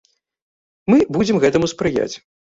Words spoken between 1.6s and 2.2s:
спрыяць.